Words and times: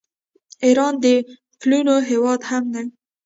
ایران 0.65 0.93
د 1.03 1.05
پلونو 1.59 1.95
هیواد 2.09 2.41
هم 2.49 2.63
دی. 2.73 2.85